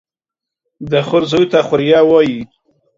[0.89, 2.39] د خور زوى ته خوريه وايي.